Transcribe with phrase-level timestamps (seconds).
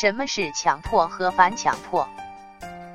[0.00, 2.08] 什么是强迫和反强迫？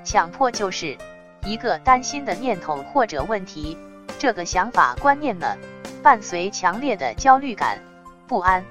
[0.03, 0.97] 强迫就是
[1.43, 3.77] 一个担心的念头或者问题，
[4.17, 5.55] 这个想法观念呢，
[6.01, 7.79] 伴随强烈的焦虑感、
[8.25, 8.65] 不安。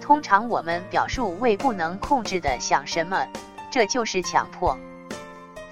[0.00, 3.26] 通常我们表述为不能控制的想什么，
[3.68, 4.78] 这就是强迫。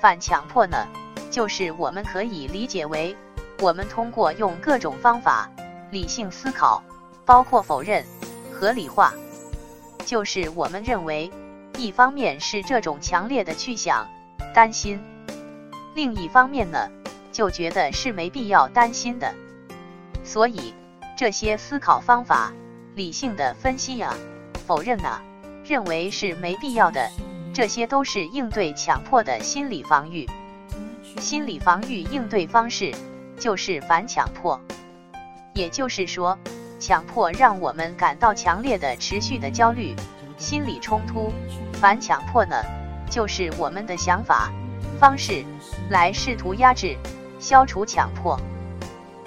[0.01, 0.89] 反强迫呢，
[1.31, 3.17] 就是我们可以理解为，
[3.61, 5.49] 我们通过用各种方法
[5.93, 6.83] 理性思考，
[7.25, 8.05] 包括否认、
[8.53, 9.15] 合理化，
[10.05, 11.31] 就是我们认为，
[11.79, 14.07] 一方面是这种强烈的去想、
[14.53, 15.01] 担心，
[15.95, 16.91] 另一方面呢，
[17.31, 19.33] 就觉得是没必要担心的。
[20.25, 20.75] 所以
[21.17, 22.53] 这些思考方法。
[22.95, 24.13] 理性的分析呀，
[24.67, 25.21] 否认呐，
[25.65, 27.09] 认为是没必要的，
[27.55, 30.27] 这些都是应对强迫的心理防御。
[31.21, 32.93] 心理防御应对方式
[33.39, 34.61] 就是反强迫，
[35.55, 36.37] 也就是说，
[36.81, 39.95] 强迫让我们感到强烈的、持续的焦虑、
[40.37, 41.33] 心理冲突。
[41.81, 42.57] 反强迫呢，
[43.09, 44.51] 就是我们的想法
[44.99, 45.45] 方式
[45.91, 46.97] 来试图压制、
[47.39, 48.39] 消除强迫，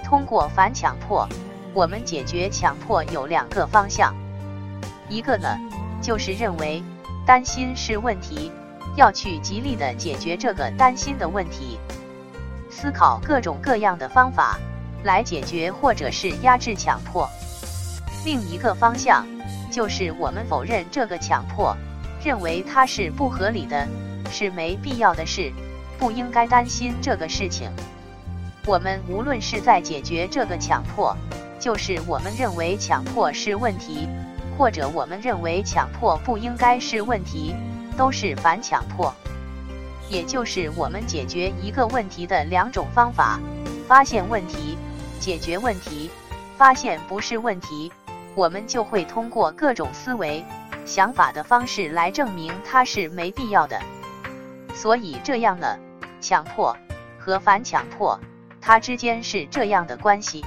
[0.04, 1.28] 通过反强迫。
[1.74, 4.14] 我们解决强迫有两个方向，
[5.08, 5.48] 一个呢，
[6.02, 6.84] 就是认为
[7.26, 8.52] 担心是问题，
[8.98, 11.80] 要去极力的解决这个担心的问题，
[12.70, 14.60] 思考各种各样的方法
[15.06, 17.26] 来解决或者是压制强迫。
[18.26, 19.26] 另一个方向
[19.72, 21.74] 就是我们否认这个强迫，
[22.24, 23.88] 认为它是不合理的，
[24.30, 25.52] 是没必要的事，
[25.98, 27.70] 不应该担心这个事情。
[28.66, 31.16] 我们无论是在解决这个强迫。
[31.60, 34.10] 就是我们认为强迫是问题，
[34.58, 37.56] 或者我们认为强迫不应该是问题，
[37.96, 39.14] 都是反强迫。
[40.10, 43.40] 也就是我们解决一个问题的两种方法：
[43.88, 44.76] 发现问题、
[45.20, 46.10] 解决问题。
[46.58, 47.92] 发现不是问题，
[48.34, 50.44] 我们就会通过各种思维、
[50.86, 53.80] 想法的方式来证明它是没必要的。
[54.74, 55.78] 所以这样呢，
[56.20, 56.76] 强迫
[57.20, 58.20] 和反强迫，
[58.60, 60.44] 它之间是这样的关系。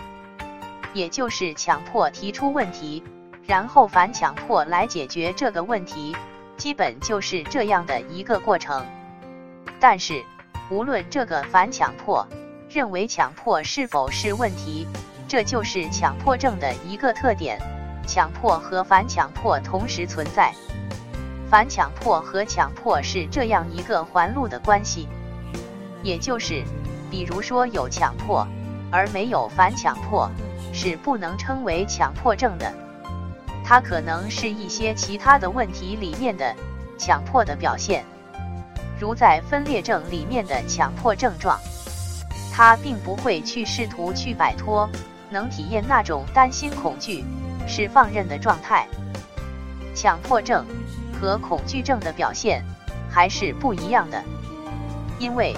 [0.93, 3.03] 也就是强迫提出问题，
[3.47, 6.17] 然后反强迫来解决这个问题，
[6.57, 8.87] 基本就是这样的一个过程。
[9.81, 10.25] 但是，
[10.71, 12.27] 无论这个反强迫
[12.71, 14.87] 认为强迫是否是问题，
[15.27, 17.61] 这就是强迫症的一个特点：
[18.07, 20.53] 强迫和反强迫同时存在。
[21.51, 25.09] 反强迫和强迫是这样一个环路的关系，
[26.03, 26.63] 也就是，
[27.11, 28.47] 比如说有强迫
[28.91, 30.31] 而没有反强迫。
[30.77, 32.69] 是不能称为强迫症的，
[33.65, 36.53] 它可能是一些其他的问题里面的
[36.99, 38.05] 强迫的表现，
[38.99, 41.57] 如在分裂症里面的强迫症状，
[42.53, 44.91] 它并不会去试图去摆脱，
[45.31, 47.25] 能体验那种担心、恐惧
[47.67, 48.87] 是放任的状态。
[49.95, 50.67] 强迫症
[51.13, 52.65] 和恐惧症的表现
[53.11, 54.23] 还是不一样的，
[55.19, 55.57] 因为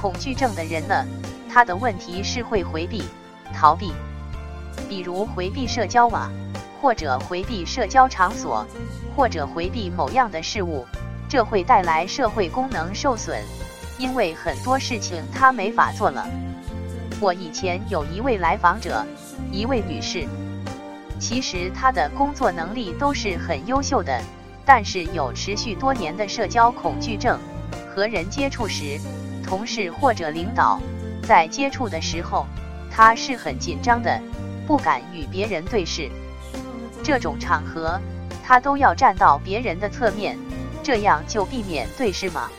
[0.00, 1.04] 恐惧症的人呢，
[1.50, 3.04] 他的问题是会回避、
[3.54, 3.92] 逃避。
[4.88, 6.30] 比如回避社交网，
[6.80, 8.64] 或者回避社交场所，
[9.16, 10.86] 或者回避某样的事物，
[11.28, 13.42] 这会带来社会功能受损，
[13.98, 16.26] 因为很多事情他没法做了。
[17.20, 19.04] 我以前有一位来访者，
[19.50, 20.26] 一位女士，
[21.18, 24.20] 其实他的工作能力都是很优秀的，
[24.64, 27.38] 但是有持续多年的社交恐惧症，
[27.94, 28.98] 和人接触时，
[29.44, 30.80] 同事或者领导
[31.22, 32.46] 在接触的时候，
[32.90, 34.20] 他是很紧张的。
[34.66, 36.10] 不敢与别人对视，
[37.02, 37.98] 这种场合
[38.44, 40.38] 他都要站到别人的侧面，
[40.82, 42.50] 这样就避免对视吗？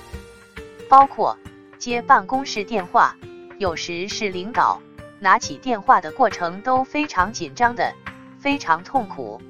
[0.89, 1.37] 包括
[1.77, 3.15] 接办公室电话，
[3.59, 4.81] 有时是领导
[5.19, 7.93] 拿起电话的过程都非常紧张的，
[8.39, 9.41] 非常痛苦。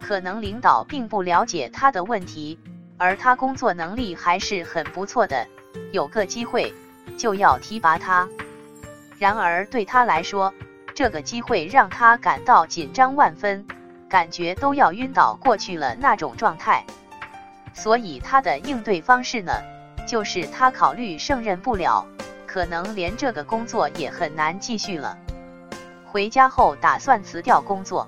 [0.00, 2.58] 可能领导并不了解他的问题，
[2.98, 5.46] 而他工作能力还是很不错的，
[5.92, 6.74] 有个机会
[7.16, 8.28] 就要提拔他。
[9.18, 10.52] 然而对他来说，
[10.94, 13.64] 这个机会让他感到紧张万分，
[14.08, 16.84] 感觉都要晕倒过去了那种状态。
[17.72, 19.52] 所以他的应对方式呢，
[20.06, 22.04] 就是他考虑胜任不了，
[22.46, 25.16] 可能连这个工作也很难继续了。
[26.12, 28.06] 回家后打算辞掉工作。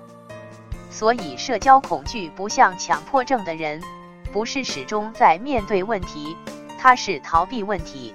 [0.91, 3.81] 所以社交恐惧不像强迫症的人，
[4.31, 6.37] 不是始终在面对问题，
[6.79, 8.13] 他是逃避问题。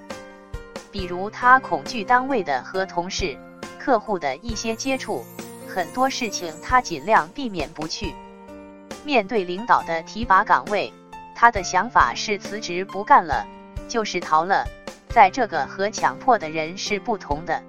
[0.91, 3.37] 比如他恐惧单位的和同事。
[3.83, 5.25] 客户的一些接触，
[5.67, 8.13] 很多事情他尽量避免不去。
[9.03, 10.93] 面对领导的提拔岗位，
[11.33, 13.43] 他的想法是辞职不干了，
[13.87, 14.67] 就是逃了。
[15.09, 17.63] 在这个和强迫的人是不同的。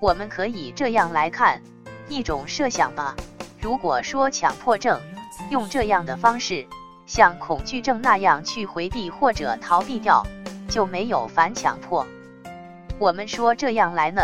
[0.00, 1.60] 我们可以这样来看
[2.08, 3.16] 一种设想吧：
[3.60, 5.00] 如果说强迫症
[5.50, 6.64] 用这样的方式
[7.04, 10.24] 像恐惧症那样去回避或者逃避掉，
[10.68, 12.06] 就没有反强迫。
[12.98, 14.22] 我们说这样来呢，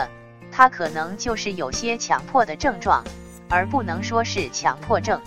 [0.53, 3.03] 他可能就是有些强迫的症状，
[3.51, 5.21] 而不能说是强迫症。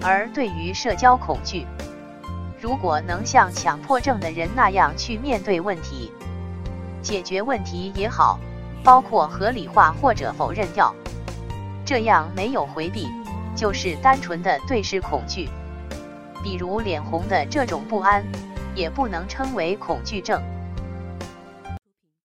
[0.00, 1.64] 而对于社交恐惧，
[2.60, 6.10] 如果能像强迫症的人那样去面对问题、
[7.00, 8.40] 解决问题也好，
[8.84, 10.94] 包括合理化或者否认掉，
[11.84, 13.08] 这样没有回避，
[13.54, 15.48] 就是单纯的对视恐惧。
[16.42, 18.24] 比如脸红的这种不安，
[18.74, 20.42] 也不能称为恐惧症。